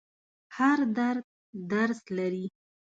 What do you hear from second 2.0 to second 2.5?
لري.